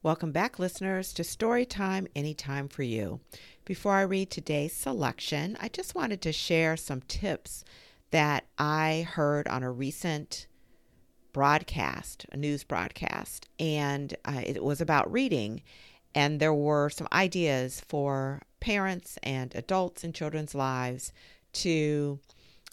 Welcome 0.00 0.30
back, 0.30 0.60
listeners, 0.60 1.12
to 1.14 1.24
Storytime 1.24 2.06
Anytime 2.14 2.68
for 2.68 2.84
You. 2.84 3.18
Before 3.64 3.94
I 3.94 4.02
read 4.02 4.30
today's 4.30 4.72
selection, 4.72 5.56
I 5.60 5.66
just 5.66 5.96
wanted 5.96 6.22
to 6.22 6.32
share 6.32 6.76
some 6.76 7.00
tips 7.08 7.64
that 8.12 8.44
I 8.56 9.08
heard 9.10 9.48
on 9.48 9.64
a 9.64 9.72
recent 9.72 10.46
broadcast, 11.32 12.26
a 12.30 12.36
news 12.36 12.62
broadcast, 12.62 13.48
and 13.58 14.14
uh, 14.24 14.40
it 14.46 14.62
was 14.62 14.80
about 14.80 15.10
reading. 15.10 15.62
And 16.14 16.38
there 16.38 16.54
were 16.54 16.90
some 16.90 17.08
ideas 17.12 17.80
for 17.80 18.42
parents 18.60 19.18
and 19.24 19.52
adults 19.56 20.04
in 20.04 20.12
children's 20.12 20.54
lives 20.54 21.12
to 21.54 22.20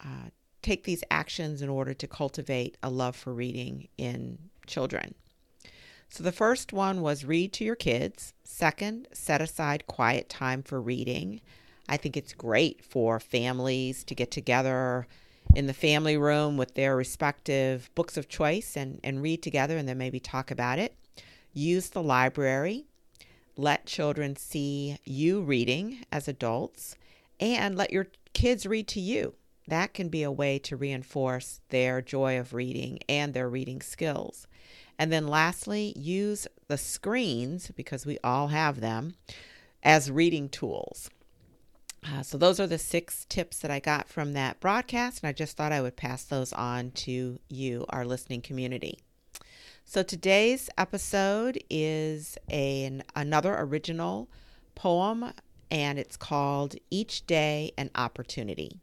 uh, 0.00 0.28
take 0.60 0.84
these 0.84 1.02
actions 1.10 1.62
in 1.62 1.70
order 1.70 1.94
to 1.94 2.06
cultivate 2.06 2.76
a 2.82 2.90
love 2.90 3.16
for 3.16 3.32
reading 3.32 3.88
in 3.96 4.36
children. 4.66 5.14
So 6.08 6.22
the 6.22 6.32
first 6.32 6.72
one 6.72 7.02
was 7.02 7.24
read 7.24 7.52
to 7.54 7.64
your 7.64 7.76
kids. 7.76 8.32
Second, 8.44 9.08
set 9.12 9.42
aside 9.42 9.86
quiet 9.86 10.28
time 10.28 10.62
for 10.62 10.80
reading. 10.80 11.40
I 11.88 11.96
think 11.96 12.16
it's 12.16 12.32
great 12.32 12.84
for 12.84 13.20
families 13.20 14.02
to 14.04 14.14
get 14.14 14.30
together 14.30 15.06
in 15.54 15.66
the 15.66 15.74
family 15.74 16.16
room 16.16 16.56
with 16.56 16.74
their 16.74 16.96
respective 16.96 17.90
books 17.94 18.16
of 18.16 18.28
choice 18.28 18.76
and, 18.76 19.00
and 19.04 19.22
read 19.22 19.42
together 19.42 19.76
and 19.76 19.88
then 19.88 19.98
maybe 19.98 20.20
talk 20.20 20.50
about 20.50 20.78
it. 20.78 20.94
Use 21.52 21.90
the 21.90 22.02
library. 22.02 22.84
Let 23.56 23.86
children 23.86 24.36
see 24.36 24.98
you 25.04 25.40
reading 25.40 26.04
as 26.12 26.28
adults 26.28 26.96
and 27.40 27.76
let 27.76 27.92
your 27.92 28.08
kids 28.32 28.66
read 28.66 28.88
to 28.88 29.00
you. 29.00 29.34
That 29.68 29.94
can 29.94 30.08
be 30.08 30.22
a 30.22 30.30
way 30.30 30.58
to 30.60 30.76
reinforce 30.76 31.60
their 31.70 32.00
joy 32.02 32.38
of 32.38 32.52
reading 32.52 33.00
and 33.08 33.34
their 33.34 33.48
reading 33.48 33.80
skills. 33.80 34.46
And 34.98 35.12
then 35.12 35.28
lastly, 35.28 35.92
use 35.96 36.46
the 36.68 36.78
screens, 36.78 37.70
because 37.76 38.06
we 38.06 38.18
all 38.24 38.48
have 38.48 38.80
them, 38.80 39.14
as 39.82 40.10
reading 40.10 40.48
tools. 40.48 41.10
Uh, 42.04 42.22
so, 42.22 42.38
those 42.38 42.60
are 42.60 42.66
the 42.66 42.78
six 42.78 43.24
tips 43.28 43.58
that 43.60 43.70
I 43.70 43.80
got 43.80 44.08
from 44.08 44.32
that 44.32 44.60
broadcast, 44.60 45.22
and 45.22 45.28
I 45.28 45.32
just 45.32 45.56
thought 45.56 45.72
I 45.72 45.82
would 45.82 45.96
pass 45.96 46.24
those 46.24 46.52
on 46.52 46.92
to 46.92 47.38
you, 47.48 47.84
our 47.90 48.04
listening 48.04 48.40
community. 48.40 48.98
So, 49.84 50.02
today's 50.02 50.70
episode 50.78 51.58
is 51.68 52.38
an, 52.48 53.02
another 53.14 53.54
original 53.58 54.28
poem, 54.74 55.32
and 55.70 55.98
it's 55.98 56.16
called 56.16 56.76
Each 56.90 57.26
Day 57.26 57.72
an 57.76 57.90
Opportunity. 57.94 58.80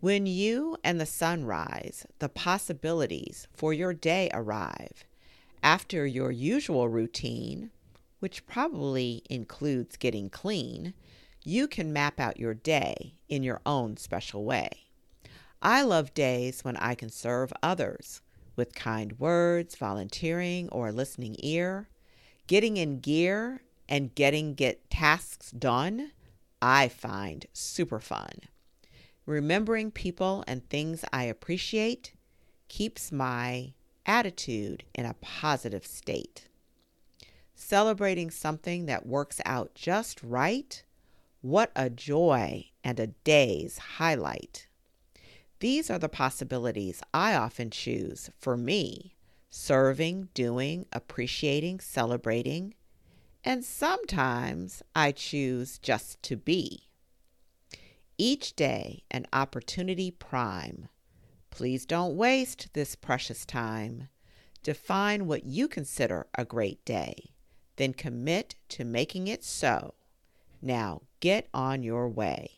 When 0.00 0.26
you 0.26 0.76
and 0.82 1.00
the 1.00 1.06
sun 1.06 1.44
rise, 1.44 2.06
the 2.18 2.28
possibilities 2.28 3.46
for 3.52 3.72
your 3.72 3.94
day 3.94 4.30
arrive 4.32 5.04
after 5.62 6.06
your 6.06 6.30
usual 6.30 6.88
routine, 6.88 7.70
which 8.20 8.46
probably 8.46 9.22
includes 9.30 9.96
getting 9.96 10.30
clean, 10.30 10.94
you 11.44 11.66
can 11.66 11.92
map 11.92 12.20
out 12.20 12.38
your 12.38 12.54
day 12.54 13.14
in 13.28 13.42
your 13.42 13.60
own 13.66 13.96
special 13.96 14.44
way. 14.44 14.70
I 15.60 15.82
love 15.82 16.14
days 16.14 16.64
when 16.64 16.76
I 16.76 16.94
can 16.94 17.10
serve 17.10 17.52
others 17.62 18.22
with 18.56 18.74
kind 18.74 19.18
words, 19.18 19.76
volunteering, 19.76 20.68
or 20.70 20.88
a 20.88 20.92
listening 20.92 21.36
ear. 21.38 21.88
Getting 22.46 22.76
in 22.76 23.00
gear 23.00 23.62
and 23.88 24.14
getting 24.14 24.54
get 24.54 24.90
tasks 24.90 25.50
done, 25.50 26.12
I 26.60 26.88
find 26.88 27.46
super 27.52 28.00
fun. 28.00 28.40
Remembering 29.26 29.90
people 29.90 30.42
and 30.46 30.68
things 30.68 31.04
I 31.12 31.24
appreciate 31.24 32.12
keeps 32.68 33.12
my 33.12 33.72
attitude 34.12 34.84
in 34.94 35.06
a 35.06 35.16
positive 35.22 35.86
state. 35.86 36.48
Celebrating 37.54 38.30
something 38.30 38.84
that 38.84 39.06
works 39.06 39.40
out 39.46 39.74
just 39.74 40.22
right, 40.22 40.84
what 41.40 41.72
a 41.74 41.88
joy 41.88 42.66
and 42.84 43.00
a 43.00 43.06
day's 43.06 43.78
highlight. 43.96 44.66
These 45.60 45.88
are 45.90 45.98
the 45.98 46.10
possibilities 46.10 47.00
I 47.14 47.34
often 47.34 47.70
choose 47.70 48.28
for 48.38 48.54
me 48.54 49.14
serving, 49.48 50.28
doing, 50.34 50.86
appreciating, 50.92 51.78
celebrating, 51.80 52.74
and 53.44 53.64
sometimes 53.64 54.82
I 54.94 55.12
choose 55.12 55.78
just 55.78 56.22
to 56.24 56.36
be. 56.36 56.88
Each 58.18 58.54
day, 58.54 59.04
an 59.10 59.26
opportunity 59.32 60.10
prime 60.10 60.88
Please 61.52 61.84
don't 61.84 62.16
waste 62.16 62.72
this 62.72 62.96
precious 62.96 63.44
time. 63.44 64.08
Define 64.62 65.26
what 65.26 65.44
you 65.44 65.68
consider 65.68 66.26
a 66.34 66.46
great 66.46 66.82
day, 66.86 67.34
then 67.76 67.92
commit 67.92 68.54
to 68.70 68.86
making 68.86 69.28
it 69.28 69.44
so. 69.44 69.92
Now 70.62 71.02
get 71.20 71.48
on 71.52 71.82
your 71.82 72.08
way. 72.08 72.52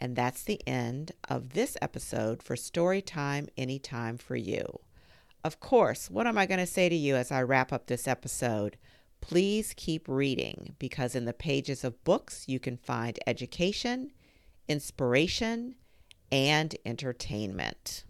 And 0.00 0.16
that's 0.16 0.42
the 0.42 0.60
end 0.66 1.12
of 1.28 1.50
this 1.50 1.76
episode 1.80 2.42
for 2.42 2.56
Storytime 2.56 3.48
Anytime 3.56 4.18
for 4.18 4.34
You. 4.34 4.80
Of 5.44 5.60
course, 5.60 6.10
what 6.10 6.26
am 6.26 6.36
I 6.36 6.44
going 6.44 6.58
to 6.58 6.66
say 6.66 6.88
to 6.88 6.96
you 6.96 7.14
as 7.14 7.30
I 7.30 7.40
wrap 7.42 7.72
up 7.72 7.86
this 7.86 8.08
episode? 8.08 8.76
Please 9.20 9.72
keep 9.76 10.08
reading 10.08 10.74
because 10.80 11.14
in 11.14 11.24
the 11.24 11.32
pages 11.32 11.84
of 11.84 12.02
books 12.02 12.48
you 12.48 12.58
can 12.58 12.76
find 12.78 13.20
education, 13.28 14.10
inspiration, 14.66 15.76
and 16.32 16.74
entertainment. 16.84 18.04